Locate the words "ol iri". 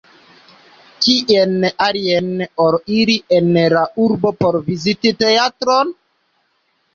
2.65-3.17